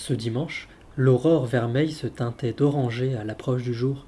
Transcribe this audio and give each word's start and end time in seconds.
Ce 0.00 0.14
dimanche, 0.14 0.68
l'aurore 0.96 1.46
vermeille 1.46 1.90
se 1.90 2.06
teintait 2.06 2.52
d'oranger 2.52 3.16
à 3.16 3.24
l'approche 3.24 3.64
du 3.64 3.74
jour, 3.74 4.06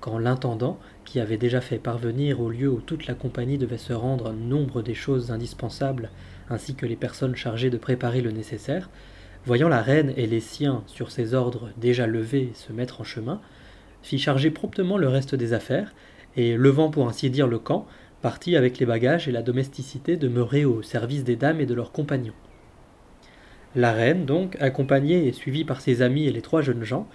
quand 0.00 0.18
l'intendant, 0.18 0.80
qui 1.04 1.20
avait 1.20 1.36
déjà 1.36 1.60
fait 1.60 1.78
parvenir 1.78 2.40
au 2.40 2.50
lieu 2.50 2.68
où 2.68 2.80
toute 2.80 3.06
la 3.06 3.14
compagnie 3.14 3.56
devait 3.56 3.78
se 3.78 3.92
rendre 3.92 4.32
nombre 4.32 4.82
des 4.82 4.94
choses 4.94 5.30
indispensables, 5.30 6.10
ainsi 6.50 6.74
que 6.74 6.86
les 6.86 6.96
personnes 6.96 7.36
chargées 7.36 7.70
de 7.70 7.78
préparer 7.78 8.20
le 8.20 8.32
nécessaire, 8.32 8.90
voyant 9.46 9.68
la 9.68 9.80
reine 9.80 10.12
et 10.16 10.26
les 10.26 10.40
siens 10.40 10.82
sur 10.88 11.12
ses 11.12 11.34
ordres 11.34 11.70
déjà 11.76 12.08
levés 12.08 12.50
se 12.54 12.72
mettre 12.72 13.00
en 13.00 13.04
chemin, 13.04 13.40
fit 14.02 14.18
charger 14.18 14.50
promptement 14.50 14.98
le 14.98 15.06
reste 15.06 15.36
des 15.36 15.52
affaires, 15.52 15.94
et 16.36 16.56
levant 16.56 16.90
pour 16.90 17.08
ainsi 17.08 17.30
dire 17.30 17.46
le 17.46 17.60
camp, 17.60 17.86
partit 18.22 18.56
avec 18.56 18.80
les 18.80 18.86
bagages 18.86 19.28
et 19.28 19.32
la 19.32 19.42
domesticité 19.42 20.16
demeurés 20.16 20.64
au 20.64 20.82
service 20.82 21.22
des 21.22 21.36
dames 21.36 21.60
et 21.60 21.66
de 21.66 21.74
leurs 21.74 21.92
compagnons. 21.92 22.34
La 23.76 23.92
reine, 23.92 24.24
donc, 24.24 24.56
accompagnée 24.60 25.26
et 25.26 25.32
suivie 25.32 25.64
par 25.64 25.80
ses 25.80 26.02
amis 26.02 26.26
et 26.26 26.32
les 26.32 26.42
trois 26.42 26.62
jeunes 26.62 26.84
gens, 26.84 27.06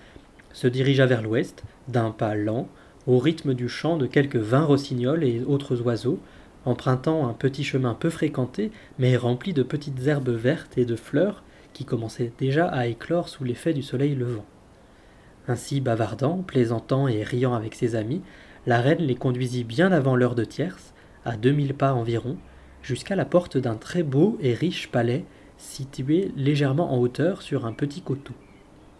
se 0.54 0.68
dirigea 0.68 1.06
vers 1.06 1.24
l'ouest, 1.24 1.64
d'un 1.88 2.12
pas 2.12 2.36
lent, 2.36 2.68
au 3.08 3.18
rythme 3.18 3.54
du 3.54 3.68
chant 3.68 3.98
de 3.98 4.06
quelques 4.06 4.38
vingt 4.38 4.64
rossignols 4.64 5.24
et 5.24 5.42
autres 5.42 5.82
oiseaux, 5.82 6.20
empruntant 6.66 7.28
un 7.28 7.34
petit 7.34 7.64
chemin 7.64 7.96
peu 7.96 8.10
fréquenté, 8.10 8.72
mais 9.00 9.18
rempli 9.18 9.52
de 9.54 9.64
petites 9.64 10.08
herbes 10.08 10.30
vertes 10.30 10.78
et 10.78 10.86
de 10.86 10.96
fleurs 10.96 11.44
qui 11.74 11.86
commençaient 11.86 12.32
déjà 12.38 12.68
à 12.68 12.86
éclore 12.86 13.30
sous 13.30 13.44
l'effet 13.44 13.74
du 13.74 13.82
soleil 13.82 14.16
levant. 14.16 14.46
Ainsi 15.48 15.82
bavardant, 15.82 16.38
plaisantant 16.38 17.08
et 17.08 17.24
riant 17.24 17.54
avec 17.54 17.76
ses 17.76 17.96
amis, 17.96 18.22
la 18.66 18.80
reine 18.80 19.02
les 19.02 19.16
conduisit 19.16 19.66
bien 19.66 19.92
avant 19.92 20.16
l'heure 20.16 20.36
de 20.36 20.46
tierce, 20.46 20.94
à 21.26 21.36
deux 21.36 21.52
mille 21.52 21.74
pas 21.74 21.94
environ, 21.94 22.38
jusqu'à 22.82 23.16
la 23.16 23.26
porte 23.26 23.58
d'un 23.58 23.76
très 23.76 24.04
beau 24.04 24.38
et 24.42 24.54
riche 24.54 24.90
palais 24.90 25.26
situé 25.64 26.32
légèrement 26.36 26.94
en 26.94 27.00
hauteur 27.00 27.42
sur 27.42 27.66
un 27.66 27.74
petit 27.74 28.02
coteau. 28.02 28.34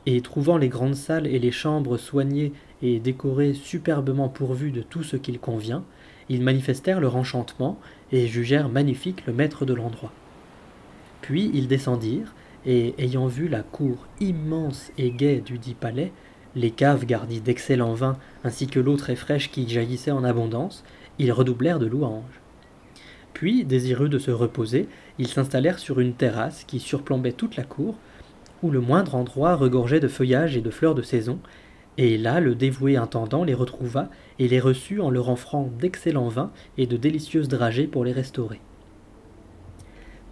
Et 0.06 0.22
trouvant 0.22 0.58
les 0.58 0.70
grandes 0.70 0.96
salles 0.96 1.28
et 1.28 1.40
les 1.40 1.52
chambres 1.52 1.98
soignées 1.98 2.54
et 2.82 3.00
décorées 3.00 3.54
superbement 3.54 4.30
pourvues 4.30 4.72
de 4.72 4.82
tout 4.82 5.04
ce 5.04 5.18
qu'il 5.18 5.40
convient, 5.40 5.84
ils 6.30 6.42
manifestèrent 6.42 7.00
leur 7.00 7.16
enchantement 7.16 7.80
et 8.12 8.28
jugèrent 8.28 8.70
magnifique 8.70 9.26
le 9.26 9.34
maître 9.34 9.66
de 9.66 9.74
l'endroit. 9.74 10.12
Puis 11.22 11.52
ils 11.54 11.68
descendirent, 11.68 12.34
et 12.66 12.96
ayant 12.98 13.28
vu 13.28 13.48
la 13.48 13.62
cour 13.62 14.08
immense 14.20 14.92
et 14.98 15.12
gaie 15.12 15.42
du 15.42 15.58
dit 15.58 15.76
palais, 15.76 16.12
les 16.56 16.72
caves 16.72 17.06
garnies 17.06 17.42
d'excellents 17.42 17.94
vins, 17.94 18.18
ainsi 18.44 18.68
que 18.68 18.80
l'eau 18.80 18.96
très 18.96 19.16
fraîche 19.16 19.52
qui 19.52 19.68
jaillissait 19.68 20.12
en 20.12 20.24
abondance, 20.24 20.84
ils 21.20 21.32
redoublèrent 21.32 21.80
de 21.80 21.88
louanges. 21.88 22.43
Puis, 23.34 23.66
désireux 23.66 24.10
de 24.10 24.20
se 24.20 24.32
reposer, 24.32 24.88
ils 25.18 25.28
s'installèrent 25.28 25.80
sur 25.80 26.00
une 26.00 26.14
terrasse 26.14 26.64
qui 26.64 26.80
surplombait 26.80 27.34
toute 27.34 27.56
la 27.56 27.64
cour, 27.64 27.96
où 28.62 28.72
le 28.72 28.80
moindre 28.80 29.16
endroit 29.16 29.56
regorgeait 29.56 30.00
de 30.00 30.08
feuillages 30.08 30.56
et 30.56 30.62
de 30.62 30.70
fleurs 30.70 30.96
de 30.96 31.02
saison, 31.02 31.40
et 31.98 32.18
là 32.18 32.40
le 32.40 32.56
dévoué 32.56 32.96
intendant 32.96 33.44
les 33.44 33.54
retrouva 33.54 34.10
et 34.40 34.48
les 34.48 34.60
reçut 34.60 35.00
en 35.00 35.10
leur 35.10 35.30
offrant 35.30 35.70
d'excellents 35.80 36.30
vins 36.30 36.52
et 36.78 36.88
de 36.88 36.98
délicieuses 36.98 37.50
dragées 37.50 37.88
pour 37.88 38.04
les 38.04 38.14
restaurer. 38.14 38.62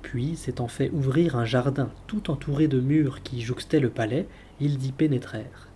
Puis, 0.02 0.36
s'étant 0.36 0.68
fait 0.68 0.90
ouvrir 0.92 1.36
un 1.36 1.46
jardin 1.46 1.92
tout 2.08 2.32
entouré 2.32 2.68
de 2.68 2.80
murs 2.80 3.22
qui 3.24 3.42
jouxtaient 3.42 3.80
le 3.80 3.90
palais, 3.90 4.28
ils 4.60 4.86
y 4.86 4.92
pénétrèrent. 4.92 5.68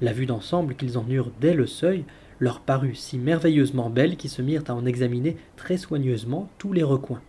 La 0.00 0.12
vue 0.12 0.26
d'ensemble 0.26 0.74
qu'ils 0.74 0.96
en 0.96 1.06
eurent 1.08 1.32
dès 1.40 1.54
le 1.54 1.66
seuil 1.66 2.04
leur 2.40 2.60
parut 2.60 2.94
si 2.94 3.18
merveilleusement 3.18 3.90
belle 3.90 4.16
qu'ils 4.16 4.30
se 4.30 4.42
mirent 4.42 4.64
à 4.68 4.74
en 4.74 4.86
examiner 4.86 5.36
très 5.56 5.76
soigneusement 5.76 6.48
tous 6.58 6.72
les 6.72 6.82
recoins. 6.82 7.20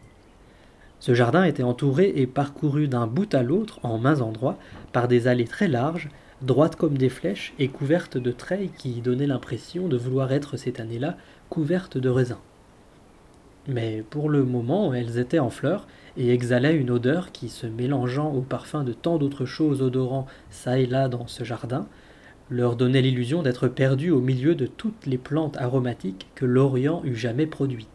Ce 0.99 1.13
jardin 1.13 1.43
était 1.45 1.63
entouré 1.63 2.11
et 2.15 2.27
parcouru 2.27 2.87
d'un 2.87 3.07
bout 3.07 3.33
à 3.33 3.41
l'autre, 3.41 3.79
en 3.83 3.97
mains 3.97 4.21
endroits, 4.21 4.57
par 4.91 5.07
des 5.07 5.27
allées 5.27 5.47
très 5.47 5.69
larges, 5.69 6.09
droites 6.41 6.75
comme 6.75 6.97
des 6.97 7.09
flèches 7.09 7.53
et 7.57 7.69
couvertes 7.69 8.17
de 8.17 8.31
treilles 8.31 8.71
qui 8.77 9.01
donnaient 9.01 9.27
l'impression 9.27 9.87
de 9.87 9.97
vouloir 9.97 10.31
être 10.31 10.57
cette 10.57 10.79
année-là 10.79 11.15
couvertes 11.49 11.97
de 11.97 12.09
raisins. 12.09 12.39
Mais 13.67 14.03
pour 14.09 14.29
le 14.29 14.43
moment, 14.43 14.93
elles 14.93 15.19
étaient 15.19 15.39
en 15.39 15.49
fleurs 15.49 15.87
et 16.17 16.33
exhalaient 16.33 16.75
une 16.75 16.91
odeur 16.91 17.31
qui, 17.31 17.49
se 17.49 17.67
mélangeant 17.67 18.33
au 18.33 18.41
parfum 18.41 18.83
de 18.83 18.93
tant 18.93 19.17
d'autres 19.17 19.45
choses 19.45 19.81
odorant 19.81 20.25
çà 20.49 20.79
et 20.79 20.85
là 20.85 21.07
dans 21.07 21.27
ce 21.27 21.43
jardin, 21.43 21.87
leur 22.49 22.75
donnait 22.75 23.01
l'illusion 23.01 23.43
d'être 23.43 23.67
perdus 23.67 24.11
au 24.11 24.21
milieu 24.21 24.55
de 24.55 24.65
toutes 24.65 25.05
les 25.05 25.17
plantes 25.17 25.57
aromatiques 25.57 26.27
que 26.35 26.45
l'Orient 26.45 27.01
eût 27.05 27.15
jamais 27.15 27.45
produites. 27.45 27.87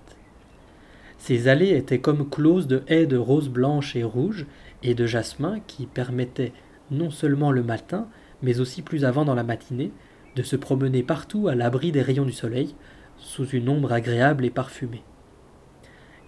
Ces 1.18 1.48
allées 1.48 1.76
étaient 1.76 2.00
comme 2.00 2.28
closes 2.28 2.66
de 2.66 2.82
haies 2.86 3.06
de 3.06 3.16
roses 3.16 3.48
blanches 3.48 3.96
et 3.96 4.04
rouges 4.04 4.46
et 4.82 4.94
de 4.94 5.06
jasmin 5.06 5.58
qui 5.66 5.86
permettaient, 5.86 6.52
non 6.90 7.10
seulement 7.10 7.50
le 7.50 7.62
matin, 7.62 8.06
mais 8.42 8.60
aussi 8.60 8.82
plus 8.82 9.04
avant 9.04 9.24
dans 9.24 9.34
la 9.34 9.42
matinée, 9.42 9.90
de 10.36 10.42
se 10.42 10.56
promener 10.56 11.02
partout 11.02 11.48
à 11.48 11.54
l'abri 11.54 11.92
des 11.92 12.02
rayons 12.02 12.24
du 12.24 12.32
soleil, 12.32 12.74
sous 13.16 13.46
une 13.46 13.68
ombre 13.68 13.92
agréable 13.92 14.44
et 14.44 14.50
parfumée. 14.50 15.02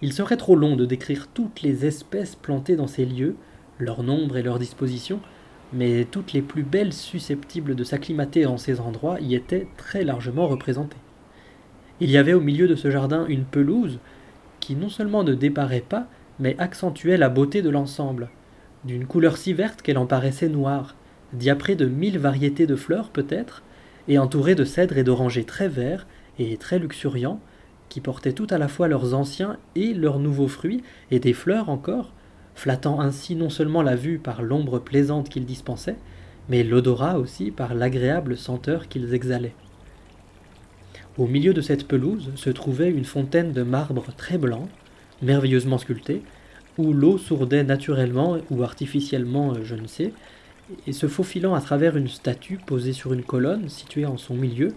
Il 0.01 0.13
serait 0.13 0.37
trop 0.37 0.55
long 0.55 0.75
de 0.75 0.85
décrire 0.85 1.27
toutes 1.27 1.61
les 1.61 1.85
espèces 1.85 2.35
plantées 2.35 2.75
dans 2.75 2.87
ces 2.87 3.05
lieux, 3.05 3.35
leur 3.79 4.03
nombre 4.03 4.37
et 4.37 4.43
leur 4.43 4.59
disposition, 4.59 5.19
mais 5.73 6.05
toutes 6.05 6.33
les 6.33 6.41
plus 6.41 6.63
belles 6.63 6.93
susceptibles 6.93 7.75
de 7.75 7.83
s'acclimater 7.83 8.45
en 8.45 8.57
ces 8.57 8.79
endroits 8.79 9.19
y 9.19 9.35
étaient 9.35 9.67
très 9.77 10.03
largement 10.03 10.47
représentées. 10.47 10.97
Il 11.99 12.11
y 12.11 12.17
avait 12.17 12.33
au 12.33 12.41
milieu 12.41 12.67
de 12.67 12.75
ce 12.75 12.91
jardin 12.91 13.25
une 13.27 13.43
pelouse 13.43 13.99
qui 14.59 14.75
non 14.75 14.89
seulement 14.89 15.23
ne 15.23 15.33
déparait 15.33 15.83
pas, 15.87 16.07
mais 16.39 16.55
accentuait 16.59 17.17
la 17.17 17.29
beauté 17.29 17.61
de 17.61 17.69
l'ensemble, 17.69 18.29
d'une 18.85 19.05
couleur 19.05 19.37
si 19.37 19.53
verte 19.53 19.81
qu'elle 19.81 19.97
en 19.97 20.05
paraissait 20.05 20.49
noire, 20.49 20.95
diaprée 21.33 21.75
de 21.75 21.85
mille 21.85 22.19
variétés 22.19 22.67
de 22.67 22.75
fleurs 22.75 23.09
peut-être, 23.09 23.63
et 24.07 24.19
entourée 24.19 24.55
de 24.55 24.63
cèdres 24.63 24.97
et 24.97 25.03
d'orangers 25.03 25.43
très 25.43 25.67
verts 25.67 26.07
et 26.39 26.57
très 26.57 26.79
luxuriants, 26.79 27.39
qui 27.89 28.01
portaient 28.01 28.33
tout 28.33 28.47
à 28.49 28.57
la 28.57 28.67
fois 28.67 28.87
leurs 28.87 29.13
anciens 29.13 29.57
et 29.75 29.93
leurs 29.93 30.19
nouveaux 30.19 30.47
fruits, 30.47 30.83
et 31.11 31.19
des 31.19 31.33
fleurs 31.33 31.69
encore, 31.69 32.13
flattant 32.57 32.99
ainsi 32.99 33.35
non 33.35 33.51
seulement 33.51 33.83
la 33.83 33.95
vue 33.95 34.17
par 34.17 34.41
l'ombre 34.41 34.79
plaisante 34.79 35.29
qu'ils 35.29 35.45
dispensaient, 35.45 35.95
mais 36.49 36.63
l'odorat 36.63 37.19
aussi 37.19 37.51
par 37.51 37.75
l'agréable 37.75 38.35
senteur 38.35 38.87
qu'ils 38.87 39.13
exhalaient. 39.13 39.53
Au 41.19 41.27
milieu 41.27 41.53
de 41.53 41.61
cette 41.61 41.87
pelouse 41.87 42.31
se 42.35 42.49
trouvait 42.49 42.89
une 42.89 43.05
fontaine 43.05 43.53
de 43.53 43.61
marbre 43.61 44.07
très 44.17 44.39
blanc, 44.39 44.67
merveilleusement 45.21 45.77
sculptée, 45.77 46.23
où 46.79 46.93
l'eau 46.93 47.19
sourdait 47.19 47.63
naturellement 47.63 48.37
ou 48.49 48.63
artificiellement, 48.63 49.53
je 49.63 49.75
ne 49.75 49.85
sais, 49.85 50.11
et 50.87 50.93
se 50.93 51.07
faufilant 51.07 51.53
à 51.53 51.61
travers 51.61 51.95
une 51.95 52.07
statue 52.07 52.57
posée 52.57 52.93
sur 52.93 53.13
une 53.13 53.23
colonne 53.23 53.69
située 53.69 54.07
en 54.07 54.17
son 54.17 54.33
milieu, 54.33 54.73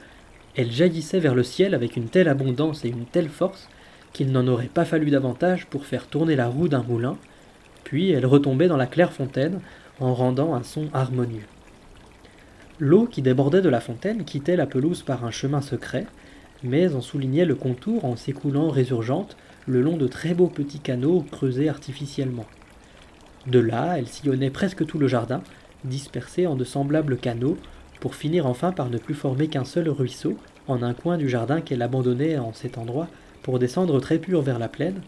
elle 0.54 0.70
jaillissait 0.70 1.20
vers 1.20 1.34
le 1.34 1.44
ciel 1.44 1.74
avec 1.74 1.96
une 1.96 2.08
telle 2.10 2.28
abondance 2.28 2.84
et 2.84 2.88
une 2.88 3.06
telle 3.06 3.30
force 3.30 3.68
qu'il 4.12 4.32
n'en 4.32 4.46
aurait 4.48 4.66
pas 4.66 4.84
fallu 4.84 5.10
davantage 5.10 5.64
pour 5.64 5.86
faire 5.86 6.08
tourner 6.08 6.36
la 6.36 6.48
roue 6.48 6.68
d'un 6.68 6.82
moulin, 6.82 7.16
puis 7.84 8.10
elle 8.10 8.26
retombait 8.26 8.68
dans 8.68 8.76
la 8.76 8.86
claire 8.86 9.12
fontaine 9.12 9.60
en 10.00 10.14
rendant 10.14 10.54
un 10.54 10.62
son 10.62 10.88
harmonieux. 10.92 11.46
L'eau 12.78 13.06
qui 13.06 13.20
débordait 13.20 13.60
de 13.60 13.68
la 13.68 13.80
fontaine 13.80 14.24
quittait 14.24 14.56
la 14.56 14.66
pelouse 14.66 15.02
par 15.02 15.24
un 15.24 15.30
chemin 15.30 15.60
secret, 15.60 16.06
mais 16.62 16.94
en 16.94 17.00
soulignait 17.00 17.44
le 17.44 17.54
contour 17.54 18.04
en 18.04 18.16
s'écoulant 18.16 18.70
résurgente 18.70 19.36
le 19.66 19.82
long 19.82 19.96
de 19.96 20.06
très 20.06 20.34
beaux 20.34 20.48
petits 20.48 20.80
canaux 20.80 21.24
creusés 21.30 21.68
artificiellement. 21.68 22.46
De 23.46 23.58
là, 23.58 23.98
elle 23.98 24.08
sillonnait 24.08 24.50
presque 24.50 24.86
tout 24.86 24.98
le 24.98 25.08
jardin, 25.08 25.42
dispersée 25.84 26.46
en 26.46 26.56
de 26.56 26.64
semblables 26.64 27.16
canaux, 27.16 27.56
pour 28.00 28.14
finir 28.14 28.46
enfin 28.46 28.72
par 28.72 28.88
ne 28.88 28.98
plus 28.98 29.14
former 29.14 29.48
qu'un 29.48 29.64
seul 29.64 29.88
ruisseau 29.88 30.36
en 30.68 30.82
un 30.82 30.94
coin 30.94 31.18
du 31.18 31.28
jardin 31.28 31.60
qu'elle 31.60 31.82
abandonnait 31.82 32.38
en 32.38 32.52
cet 32.52 32.78
endroit 32.78 33.08
pour 33.42 33.58
descendre 33.58 34.00
très 34.00 34.18
pur 34.18 34.40
vers 34.42 34.58
la 34.58 34.68
plaine, 34.68 35.00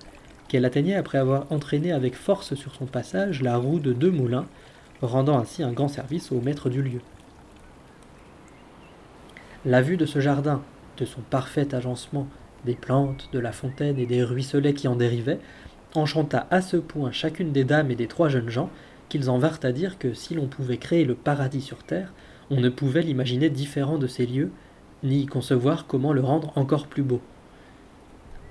qu'elle 0.53 0.67
atteignait 0.67 0.97
après 0.97 1.17
avoir 1.17 1.51
entraîné 1.51 1.93
avec 1.93 2.15
force 2.15 2.55
sur 2.55 2.75
son 2.75 2.85
passage 2.85 3.41
la 3.41 3.57
roue 3.57 3.81
de 3.81 3.95
deux 3.95 4.11
moulins, 4.11 4.45
rendant 5.01 5.39
ainsi 5.39 5.63
un 5.63 5.73
grand 5.73 5.89
service 5.89 6.31
au 6.31 6.43
maître 6.43 6.69
du 6.69 6.83
lieu. 6.83 7.01
La 9.65 9.81
vue 9.81 9.97
de 9.97 10.05
ce 10.05 10.21
jardin, 10.21 10.61
de 10.99 11.07
son 11.07 11.23
parfait 11.23 11.75
agencement, 11.75 12.27
des 12.67 12.75
plantes, 12.75 13.31
de 13.33 13.39
la 13.39 13.51
fontaine 13.51 13.99
et 13.99 14.05
des 14.05 14.23
ruisselets 14.23 14.75
qui 14.75 14.89
en 14.89 14.95
dérivaient, 14.95 15.41
enchanta 15.95 16.47
à 16.51 16.61
ce 16.61 16.77
point 16.77 17.13
chacune 17.13 17.53
des 17.53 17.65
dames 17.65 17.91
et 17.91 17.97
des 17.97 18.07
trois 18.07 18.29
jeunes 18.29 18.51
gens 18.51 18.69
qu'ils 19.09 19.31
en 19.31 19.39
vinrent 19.39 19.61
à 19.63 19.73
dire 19.73 19.99
que 19.99 20.13
si 20.13 20.35
l'on 20.35 20.49
pouvait 20.49 20.77
créer 20.77 21.07
le 21.07 21.15
paradis 21.15 21.63
sur 21.63 21.83
terre, 21.83 22.13
on 22.51 22.61
ne 22.61 22.69
pouvait 22.69 23.01
l'imaginer 23.01 23.49
différent 23.49 23.97
de 23.97 24.07
ces 24.07 24.27
lieux, 24.27 24.51
ni 25.03 25.25
concevoir 25.25 25.87
comment 25.87 26.13
le 26.13 26.21
rendre 26.21 26.53
encore 26.57 26.89
plus 26.89 27.03
beau. 27.03 27.23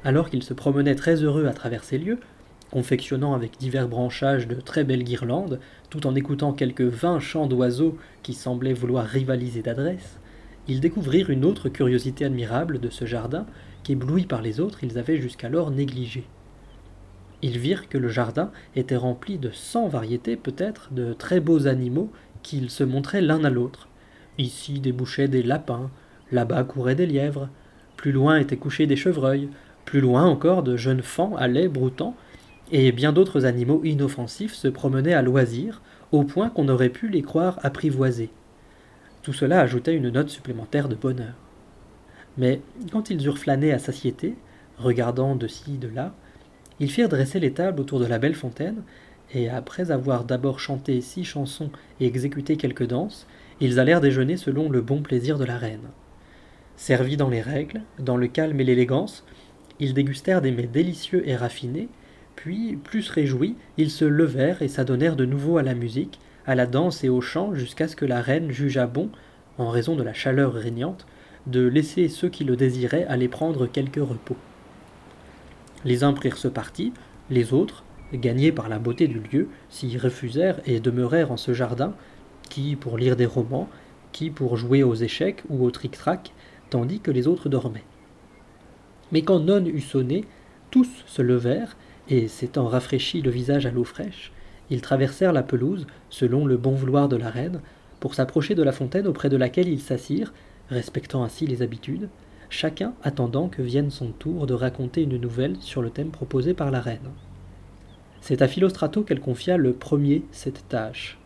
Alors 0.03 0.29
qu'il 0.29 0.41
se 0.41 0.53
promenait 0.53 0.95
très 0.95 1.23
heureux 1.23 1.45
à 1.45 1.53
travers 1.53 1.83
ces 1.83 1.99
lieux, 1.99 2.19
confectionnant 2.71 3.33
avec 3.33 3.57
divers 3.59 3.87
branchages 3.87 4.47
de 4.47 4.55
très 4.55 4.83
belles 4.83 5.03
guirlandes, 5.03 5.59
tout 5.89 6.07
en 6.07 6.15
écoutant 6.15 6.53
quelques 6.53 6.81
vingt 6.81 7.19
chants 7.19 7.45
d'oiseaux 7.45 7.97
qui 8.23 8.33
semblaient 8.33 8.73
vouloir 8.73 9.05
rivaliser 9.05 9.61
d'adresse, 9.61 10.19
ils 10.67 10.79
découvrirent 10.79 11.29
une 11.29 11.45
autre 11.45 11.69
curiosité 11.69 12.25
admirable 12.25 12.79
de 12.79 12.89
ce 12.89 13.05
jardin 13.05 13.45
qu'éblouis 13.83 14.25
par 14.25 14.41
les 14.41 14.59
autres 14.59 14.83
ils 14.83 14.97
avaient 14.97 15.17
jusqu'alors 15.17 15.69
négligé. 15.69 16.23
Ils 17.43 17.57
virent 17.57 17.89
que 17.89 17.97
le 17.97 18.09
jardin 18.09 18.51
était 18.75 18.95
rempli 18.95 19.37
de 19.37 19.49
cent 19.51 19.87
variétés 19.87 20.35
peut-être 20.35 20.93
de 20.93 21.13
très 21.13 21.39
beaux 21.39 21.67
animaux 21.67 22.11
qu'ils 22.43 22.69
se 22.69 22.83
montraient 22.83 23.21
l'un 23.21 23.43
à 23.43 23.49
l'autre. 23.49 23.89
Ici 24.37 24.79
débouchaient 24.79 25.27
des 25.27 25.43
lapins, 25.43 25.89
là-bas 26.31 26.63
couraient 26.63 26.95
des 26.95 27.07
lièvres, 27.07 27.49
plus 27.97 28.11
loin 28.11 28.37
étaient 28.37 28.57
couchés 28.57 28.87
des 28.87 28.95
chevreuils, 28.95 29.49
plus 29.85 30.01
loin 30.01 30.25
encore 30.25 30.63
de 30.63 30.77
jeunes 30.77 31.01
fans 31.01 31.35
allaient 31.35 31.67
broutant, 31.67 32.15
et 32.71 32.91
bien 32.91 33.11
d'autres 33.11 33.45
animaux 33.45 33.81
inoffensifs 33.83 34.53
se 34.53 34.67
promenaient 34.67 35.13
à 35.13 35.21
loisir, 35.21 35.81
au 36.11 36.23
point 36.23 36.49
qu'on 36.49 36.69
aurait 36.69 36.89
pu 36.89 37.07
les 37.09 37.21
croire 37.21 37.59
apprivoisés. 37.63 38.29
Tout 39.21 39.33
cela 39.33 39.61
ajoutait 39.61 39.95
une 39.95 40.09
note 40.09 40.29
supplémentaire 40.29 40.89
de 40.89 40.95
bonheur. 40.95 41.33
Mais 42.37 42.61
quand 42.91 43.09
ils 43.09 43.25
eurent 43.25 43.37
flâné 43.37 43.71
à 43.71 43.79
satiété, 43.79 44.35
regardant 44.77 45.35
de 45.35 45.47
ci, 45.47 45.77
de 45.77 45.87
là, 45.87 46.13
ils 46.79 46.89
firent 46.89 47.09
dresser 47.09 47.39
les 47.39 47.53
tables 47.53 47.79
autour 47.79 47.99
de 47.99 48.05
la 48.05 48.19
belle 48.19 48.35
fontaine, 48.35 48.83
et 49.33 49.49
après 49.49 49.91
avoir 49.91 50.23
d'abord 50.25 50.59
chanté 50.59 50.99
six 51.01 51.23
chansons 51.23 51.69
et 51.99 52.05
exécuté 52.05 52.57
quelques 52.57 52.87
danses, 52.87 53.27
ils 53.59 53.79
allèrent 53.79 54.01
déjeuner 54.01 54.37
selon 54.37 54.69
le 54.69 54.81
bon 54.81 55.01
plaisir 55.01 55.37
de 55.37 55.45
la 55.45 55.57
reine. 55.57 55.89
Servis 56.75 57.17
dans 57.17 57.29
les 57.29 57.41
règles, 57.41 57.81
dans 57.99 58.17
le 58.17 58.27
calme 58.27 58.59
et 58.59 58.63
l'élégance, 58.63 59.23
ils 59.81 59.93
dégustèrent 59.93 60.41
des 60.41 60.51
mets 60.51 60.67
délicieux 60.67 61.27
et 61.27 61.35
raffinés, 61.35 61.89
puis, 62.35 62.75
plus 62.75 63.09
réjouis, 63.09 63.55
ils 63.77 63.91
se 63.91 64.05
levèrent 64.05 64.61
et 64.61 64.67
s'adonnèrent 64.67 65.15
de 65.15 65.25
nouveau 65.25 65.57
à 65.57 65.63
la 65.63 65.73
musique, 65.73 66.19
à 66.45 66.55
la 66.55 66.65
danse 66.65 67.03
et 67.03 67.09
au 67.09 67.19
chant 67.19 67.53
jusqu'à 67.53 67.87
ce 67.87 67.95
que 67.95 68.05
la 68.05 68.21
reine 68.21 68.51
jugea 68.51 68.87
bon, 68.87 69.09
en 69.57 69.69
raison 69.69 69.95
de 69.95 70.03
la 70.03 70.13
chaleur 70.13 70.53
régnante, 70.53 71.05
de 71.47 71.65
laisser 71.65 72.07
ceux 72.07 72.29
qui 72.29 72.43
le 72.43 72.55
désiraient 72.55 73.05
aller 73.05 73.27
prendre 73.27 73.67
quelque 73.67 73.99
repos. 73.99 74.37
Les 75.83 76.03
uns 76.03 76.13
prirent 76.13 76.37
ce 76.37 76.47
parti, 76.47 76.93
les 77.29 77.53
autres, 77.53 77.83
gagnés 78.13 78.51
par 78.51 78.69
la 78.69 78.79
beauté 78.79 79.07
du 79.07 79.19
lieu, 79.31 79.49
s'y 79.69 79.97
refusèrent 79.97 80.61
et 80.65 80.79
demeurèrent 80.79 81.31
en 81.31 81.37
ce 81.37 81.53
jardin, 81.53 81.93
qui 82.49 82.75
pour 82.75 82.97
lire 82.97 83.15
des 83.15 83.25
romans, 83.25 83.69
qui 84.11 84.29
pour 84.29 84.57
jouer 84.57 84.83
aux 84.83 84.95
échecs 84.95 85.43
ou 85.49 85.65
au 85.65 85.71
tric-trac, 85.71 86.33
tandis 86.69 86.99
que 86.99 87.11
les 87.11 87.27
autres 87.27 87.49
dormaient. 87.49 87.83
Mais 89.11 89.21
quand 89.21 89.39
Non 89.39 89.65
eut 89.65 89.81
sonné, 89.81 90.25
tous 90.69 90.89
se 91.05 91.21
levèrent, 91.21 91.75
et 92.09 92.27
s'étant 92.27 92.67
rafraîchi 92.67 93.21
le 93.21 93.31
visage 93.31 93.65
à 93.65 93.71
l'eau 93.71 93.83
fraîche, 93.83 94.31
ils 94.69 94.81
traversèrent 94.81 95.33
la 95.33 95.43
pelouse, 95.43 95.85
selon 96.09 96.45
le 96.45 96.57
bon 96.57 96.71
vouloir 96.71 97.09
de 97.09 97.17
la 97.17 97.29
reine, 97.29 97.61
pour 97.99 98.15
s'approcher 98.15 98.55
de 98.55 98.63
la 98.63 98.71
fontaine 98.71 99.07
auprès 99.07 99.29
de 99.29 99.37
laquelle 99.37 99.67
ils 99.67 99.81
s'assirent, 99.81 100.33
respectant 100.69 101.23
ainsi 101.23 101.45
les 101.45 101.61
habitudes, 101.61 102.09
chacun 102.49 102.93
attendant 103.03 103.47
que 103.47 103.61
vienne 103.61 103.91
son 103.91 104.11
tour 104.11 104.47
de 104.47 104.53
raconter 104.53 105.03
une 105.03 105.17
nouvelle 105.17 105.57
sur 105.59 105.81
le 105.81 105.89
thème 105.89 106.09
proposé 106.09 106.53
par 106.53 106.71
la 106.71 106.81
reine. 106.81 107.11
C'est 108.21 108.41
à 108.41 108.47
Philostrato 108.47 109.03
qu'elle 109.03 109.19
confia 109.19 109.57
le 109.57 109.73
premier 109.73 110.23
cette 110.31 110.67
tâche. 110.69 111.17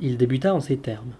Il 0.00 0.16
débuta 0.16 0.54
en 0.54 0.60
ces 0.60 0.76
termes. 0.76 1.12